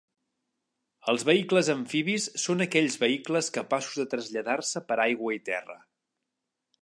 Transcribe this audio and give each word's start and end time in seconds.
Els 1.11 1.25
vehicles 1.29 1.69
amfibis 1.73 2.25
són 2.45 2.65
aquells 2.67 2.97
vehicles 3.05 3.53
capaços 3.59 4.01
de 4.01 4.07
traslladar-se 4.15 4.83
per 4.93 5.01
aigua 5.07 5.35
i 5.41 5.45
terra. 5.53 5.77